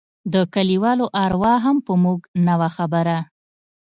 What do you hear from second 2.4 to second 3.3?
نه وه خبره.